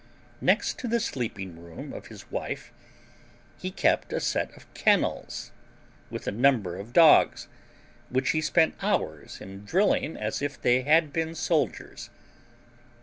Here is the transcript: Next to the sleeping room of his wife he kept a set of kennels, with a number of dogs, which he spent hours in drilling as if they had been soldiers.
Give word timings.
Next 0.41 0.79
to 0.79 0.87
the 0.87 0.99
sleeping 0.99 1.61
room 1.61 1.93
of 1.93 2.07
his 2.07 2.31
wife 2.31 2.71
he 3.59 3.69
kept 3.69 4.11
a 4.11 4.19
set 4.19 4.49
of 4.57 4.65
kennels, 4.73 5.51
with 6.09 6.25
a 6.25 6.31
number 6.31 6.75
of 6.75 6.91
dogs, 6.91 7.47
which 8.09 8.31
he 8.31 8.41
spent 8.41 8.73
hours 8.81 9.39
in 9.39 9.63
drilling 9.63 10.17
as 10.17 10.41
if 10.41 10.59
they 10.59 10.81
had 10.81 11.13
been 11.13 11.35
soldiers. 11.35 12.09